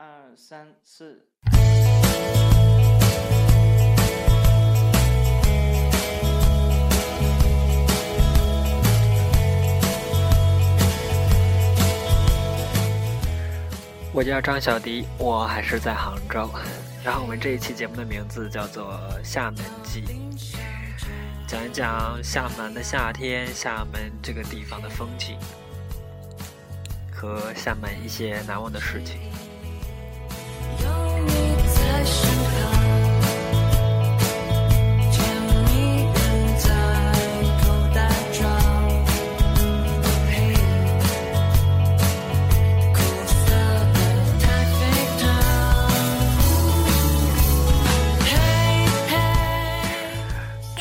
[0.00, 1.26] 二三四。
[14.12, 16.48] 我叫张小迪，我还是在杭州。
[17.04, 18.92] 然后我们这一期节目的名字叫做
[19.24, 20.02] 《厦门记》，
[21.48, 25.36] 讲一讲厦门的夏天，厦门这个地方的风景，
[27.12, 29.16] 和厦门一些难忘的事情。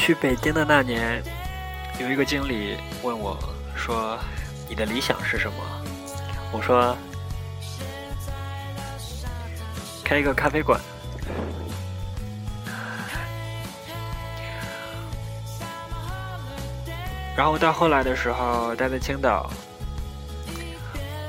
[0.08, 1.22] 去北京的那年，
[2.00, 3.38] 有一个经理问我
[3.76, 4.18] 说
[4.70, 5.58] ：“你的理想是什么？”
[6.54, 6.96] 我说
[10.06, 10.80] ：“开一个咖啡馆。”
[17.36, 19.52] 然后到后来的时候，待在青岛，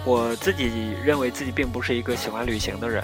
[0.05, 3.03] 我自己认为自己并不是一个喜欢旅行的人。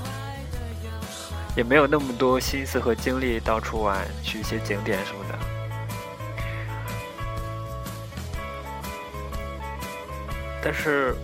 [1.57, 5.37] 也没有那么多心思和精力到处玩，去一些景点什么的。
[10.65, 11.15] 但是，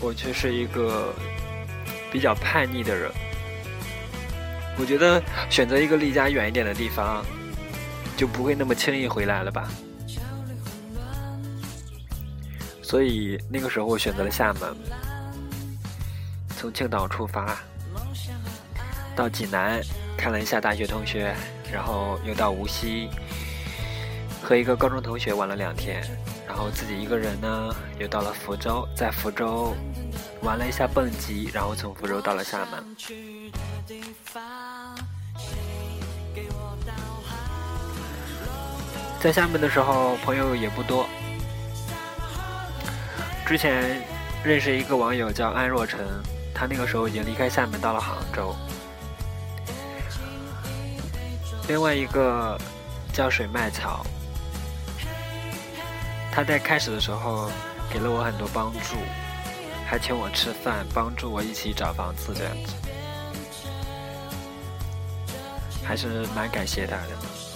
[0.00, 1.12] 我却是一个
[2.10, 3.12] 比较叛逆的人。
[4.78, 7.22] 我觉得选择一个离家远一点的地方，
[8.16, 9.68] 就不会那么轻易回来了吧。
[12.80, 14.74] 所以那个时候我选择了厦门，
[16.56, 17.58] 从青岛出发。
[19.14, 19.78] 到济南
[20.16, 21.34] 看了一下大学同学，
[21.70, 23.10] 然后又到无锡
[24.42, 26.02] 和一个高中同学玩了两天，
[26.50, 27.70] 然后自己一个人呢
[28.00, 29.72] 又到了福州，在福州
[30.42, 32.84] 玩了一下蹦极，然后从福州到了厦门。
[39.20, 41.06] 在厦门的时候朋友也不多，
[43.46, 44.02] 之前
[44.42, 46.00] 认识一个网友叫安若晨，
[46.52, 48.56] 他那个时候已经离开厦门到了杭州。
[51.68, 52.58] 另外一个
[53.12, 54.04] 叫水麦草，
[56.32, 57.50] 他在开始的时候
[57.92, 58.96] 给了我很多帮助，
[59.86, 62.74] 还请我吃饭，帮助我一起找房子这样子，
[65.84, 67.49] 还是蛮感谢他的。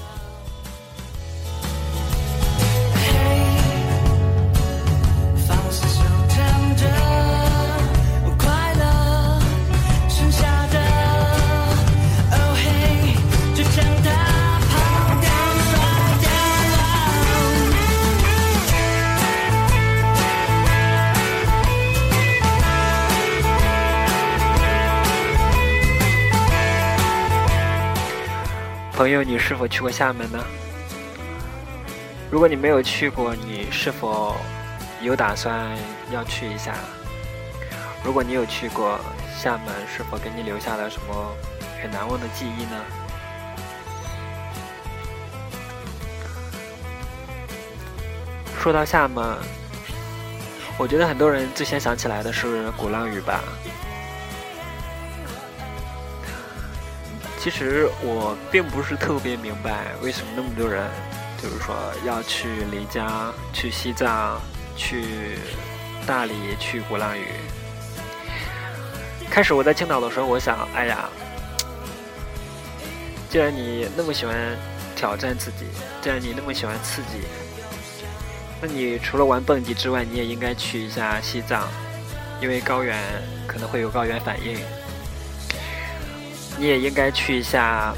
[29.05, 30.43] 朋友，你是否去过厦门呢？
[32.31, 34.35] 如果你没有去过，你是否
[35.03, 35.77] 有打算
[36.11, 36.73] 要去一下？
[38.03, 38.99] 如果你有去过
[39.39, 41.37] 厦门，是否给你留下了什么
[41.83, 42.81] 很难忘的记忆呢？
[48.59, 49.37] 说到厦门，
[50.79, 53.45] 我觉得很多人最先想起来的是鼓浪屿吧。
[57.45, 60.89] 其实我并不是特别明白为什么那么多人，
[61.43, 64.41] 就是说要去丽江、去西藏、
[64.75, 65.37] 去
[66.07, 67.27] 大理、去鼓浪屿。
[69.29, 71.07] 开始我在青岛的时候，我想，哎呀，
[73.29, 74.35] 既然你那么喜欢
[74.97, 75.67] 挑战自己，
[76.01, 77.27] 既然你那么喜欢刺激，
[78.59, 81.69] 那你除了玩蹦极之外，你也应该去一下西藏，
[82.41, 82.99] 因为高原
[83.47, 84.59] 可能会有高原反应。
[86.65, 87.93] 你也应该去一下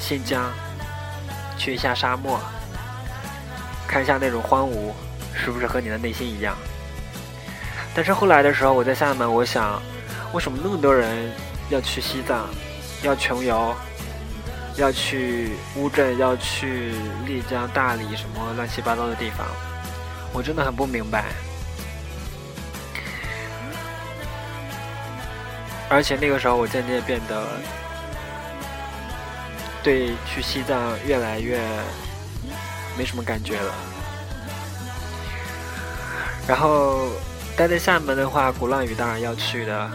[0.00, 0.52] 新疆，
[1.56, 2.36] 去一下沙漠，
[3.86, 4.90] 看一下那种荒芜，
[5.32, 6.56] 是不是和你的内心一样？
[7.94, 9.80] 但是后来的时候，我在厦门，我想，
[10.32, 11.30] 为什么那么多人
[11.68, 12.48] 要去西藏，
[13.04, 13.72] 要穷游，
[14.74, 16.92] 要去乌镇，要去
[17.24, 19.46] 丽江、大理什么乱七八糟的地方？
[20.32, 21.26] 我真的很不明白。
[25.88, 27.46] 而且那个时候，我渐渐变得
[29.82, 31.60] 对去西藏越来越
[32.98, 33.74] 没什么感觉了。
[36.48, 37.08] 然后
[37.56, 39.90] 待在厦门的话，鼓浪屿当然要去的，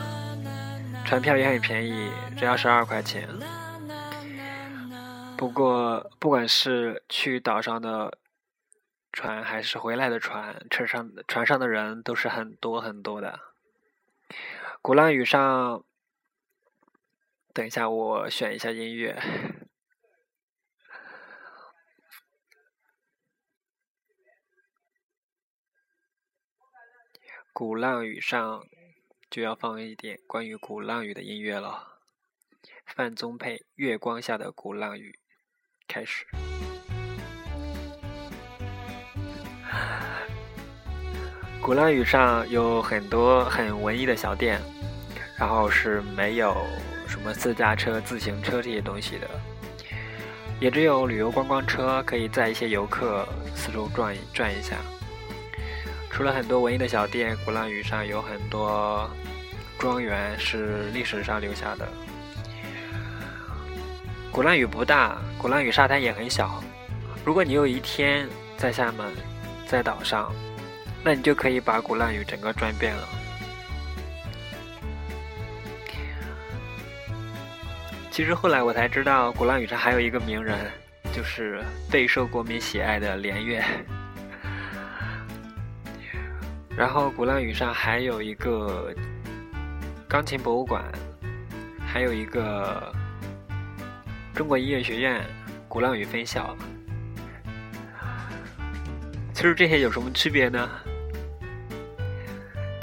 [1.06, 3.28] 船票也很便宜，只要十二块钱。
[5.38, 8.18] 不过，不管是去岛上的
[9.12, 13.40] 船，还是回来的船，车上船上的人都是很多很多的。
[14.82, 15.86] 鼓浪屿上。
[17.54, 19.22] 等一下，我选一下音乐。
[27.52, 28.66] 鼓浪屿上
[29.30, 32.00] 就要放一点关于鼓浪屿的音乐了。
[32.86, 35.12] 范宗沛《月光下的鼓浪屿》
[35.88, 36.26] 开始。
[41.70, 44.60] 鼓浪屿上有很多很文艺的小店，
[45.38, 46.58] 然后是没有
[47.08, 49.30] 什么私家车、自行车这些东西的，
[50.60, 53.24] 也只有旅游观光车可以载一些游客
[53.54, 54.78] 四周转一转一下。
[56.10, 59.08] 除了很多文艺的小店，鼓浪屿上有很多
[59.78, 61.88] 庄园是历史上留下的。
[64.32, 66.64] 鼓浪屿不大，鼓浪屿沙滩也很小。
[67.24, 68.28] 如果你有一天
[68.58, 69.14] 在厦门，
[69.68, 70.34] 在岛上，
[71.04, 73.08] 那你就可以把鼓浪屿整个转遍了。
[78.12, 80.58] 其实后来我才知道，鼓浪屿上还有一个名人，
[81.14, 83.64] 就是备受国民喜爱的连岳。
[86.76, 88.94] 然后鼓浪屿上还有一个
[90.08, 90.84] 钢琴博物馆，
[91.86, 92.94] 还有一个。
[94.36, 95.22] 中国音乐学院
[95.68, 96.56] 鼓浪屿分校，
[99.34, 100.70] 其实这些有什么区别呢？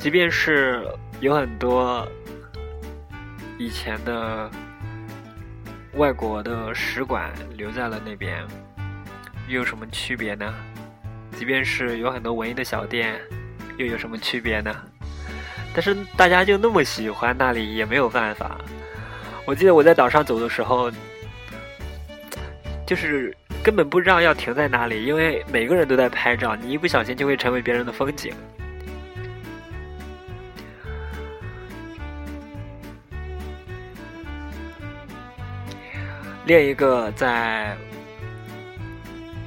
[0.07, 0.87] 即便是
[1.19, 2.07] 有很多
[3.59, 4.49] 以前的
[5.95, 8.47] 外国的使馆留在了那边，
[9.49, 10.55] 又有什么区别呢？
[11.37, 13.21] 即便是有很多文艺的小店，
[13.79, 14.73] 又有什么区别呢？
[15.75, 18.57] 但是大家就那么喜欢那里，也没有办法。
[19.45, 20.89] 我记得我在岛上走的时候。
[22.87, 28.33] 就是根本不知道要停在哪里，因为每个人都在拍照，你一不小心就会成为别人的风景。
[36.47, 37.77] 另一个在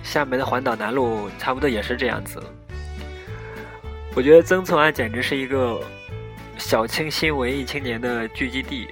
[0.04, 2.44] 厦门的环岛南路，差不多也是这样子。
[4.14, 5.82] 我觉得曾厝垵简直是一个
[6.58, 8.90] 小清新文艺青年的聚集地。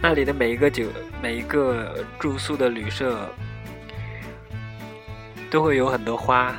[0.00, 0.86] 那里的每一个酒、
[1.22, 3.30] 每一个住宿的旅社，
[5.48, 6.52] 都会有很多花；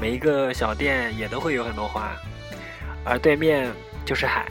[0.00, 2.12] 每一个小店也都会有很多花，
[3.04, 3.70] 而对面
[4.06, 4.46] 就是海。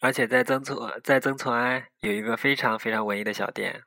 [0.00, 3.82] 而且在曾厝在曾厝垵有一个非常非常文艺的小店，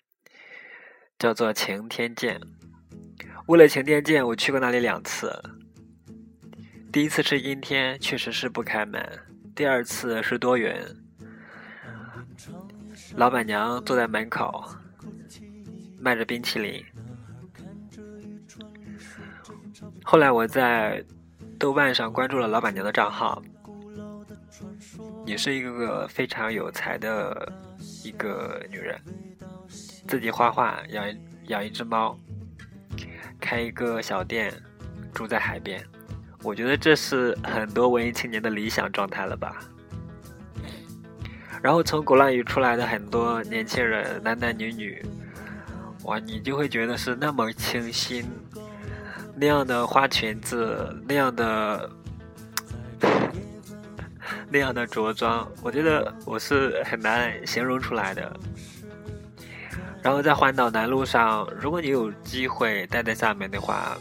[1.17, 2.39] 叫做晴天见。
[3.47, 5.41] 为了晴天见，我去过那里两次。
[6.91, 9.01] 第一次是阴天，确实是不开门；
[9.55, 10.71] 第二次是多云，
[13.15, 14.63] 老板娘坐在门口，
[15.99, 16.85] 卖着冰淇淋。
[20.03, 21.03] 后来我在
[21.59, 23.41] 豆瓣上关注了老板娘的账号，
[25.25, 27.51] 也是一个非常有才的
[28.03, 28.99] 一个女人，
[30.07, 31.05] 自己画画，养
[31.47, 32.17] 养一只猫。
[33.39, 34.53] 开一个小店，
[35.13, 35.83] 住在海边，
[36.43, 39.59] 我觉得这是很多文艺青年的理想状态了吧。
[41.61, 45.05] 然后从鼓浪屿出来的很多年轻人，男男女女，
[46.03, 48.25] 哇，你就会觉得是那么清新，
[49.35, 51.89] 那样的花裙子，那样的
[54.53, 58.39] 那样的着装，我觉得我是很难形容出来的。
[59.99, 63.97] 然后在环岛南路上，如果你有机会待在厦门的话，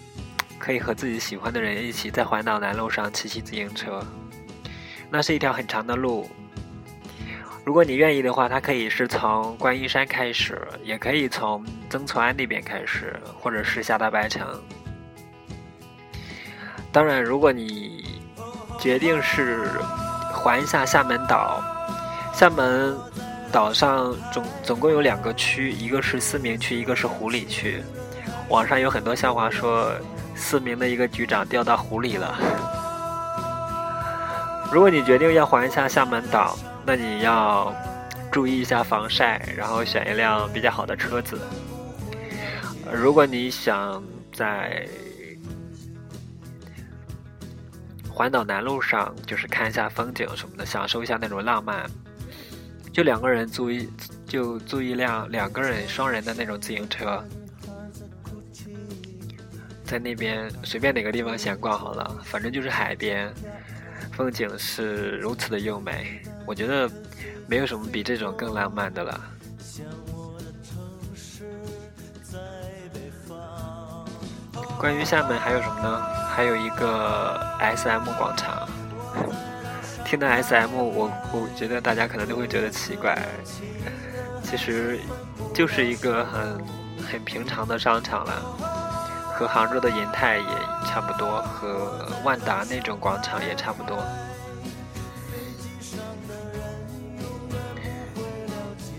[0.58, 4.04] 可以和自己喜欢的人一起在环岛南路上骑骑自行车。
[5.10, 6.28] 那是一条很长的路。
[7.64, 14.46] 如果你愿意的话，它可以是从观音山开始，也可以从曾厝垵那边开始，或者是下到白城。
[16.92, 18.20] 当然，如果你
[18.78, 19.70] 决定是
[20.42, 21.62] 环一下厦门岛，
[22.34, 22.96] 厦门。
[23.52, 27.84] 岛上总总共有两个区，一个是思明区，一个是湖里区。
[28.48, 29.92] 网上有很多笑话说，
[30.34, 32.34] 思明的一个局长掉到湖里了。
[34.72, 36.56] 如果你决定要环一下厦门岛，
[36.86, 37.70] 那你要
[38.30, 41.38] 注意一下防晒，然后选一辆比较好的车子。
[42.90, 44.88] 如果你想在
[48.12, 51.90] 环岛南路上，就是看一下风景什么的，享受一下那种浪漫。
[52.92, 53.88] 就两个人租一，
[54.26, 57.24] 就租一辆两个人双人的那种自行车，
[59.82, 63.32] 在那边随便哪个地方闲逛好了，反正就是海边，
[64.12, 66.90] 风景是如此的优美，我觉得
[67.46, 69.20] 没有什么比这种更浪漫的了。
[74.82, 76.02] 关于厦门还有什么呢？
[76.34, 78.68] 还有一个 SM 广场。
[80.04, 83.16] 听到 SM，我我觉得大家可能都会觉得奇怪，
[84.42, 84.98] 其实
[85.54, 86.64] 就是一个很
[87.12, 88.32] 很平常的商场了，
[89.32, 90.44] 和杭州的银泰也
[90.84, 94.02] 差不多，和万达那种广场也差不多。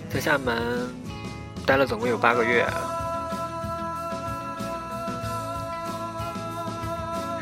[0.10, 0.88] 在厦门
[1.66, 2.66] 待了总共有八个月，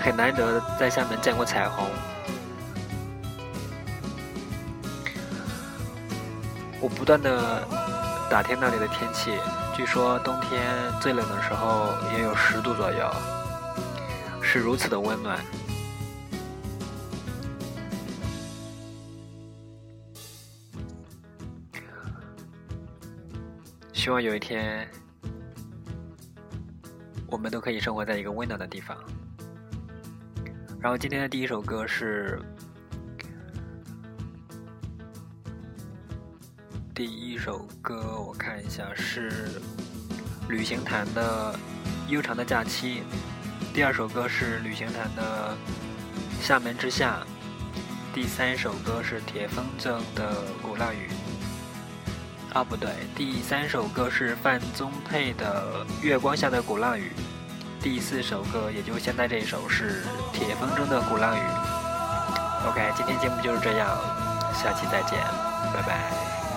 [0.02, 1.88] 很难得在厦门见过彩虹。
[6.82, 7.62] 我不断的
[8.30, 9.38] 打听那里的天气，
[9.76, 10.60] 据说冬天
[11.00, 13.14] 最冷的时候也有十度左右，
[14.42, 15.40] 是如此的温暖。
[23.94, 24.90] 希望有一天，
[27.28, 28.98] 我们都可以生活在一个温暖的地方。
[30.82, 32.42] 然后今天的第一首歌是。
[36.94, 39.62] 第一首歌我看一下是
[40.50, 41.56] 旅行团的
[42.12, 43.00] 《悠长的假期》，
[43.74, 45.56] 第二首歌是旅行团的
[46.46, 47.22] 《厦门之夏》，
[48.14, 51.08] 第三首歌是铁风筝的《鼓浪屿》。
[52.56, 57.04] 啊，不对，第三首歌是范宗沛的《月光下的鼓浪屿》，
[57.84, 61.40] 第四首歌也就现在这一首是铁风筝的《鼓浪屿》。
[62.70, 63.98] OK，今天节目就是这样，
[64.54, 65.20] 下期再见，
[65.74, 66.51] 拜拜。